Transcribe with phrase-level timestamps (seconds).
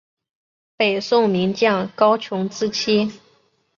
[0.77, 3.11] 北宋名将高琼之妻。